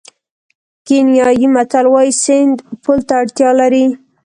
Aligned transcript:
کینیايي 0.85 1.47
متل 1.55 1.85
وایي 1.93 2.13
سیند 2.23 2.57
پل 2.83 2.99
ته 3.07 3.13
اړتیا 3.21 3.49
لري. 3.59 3.85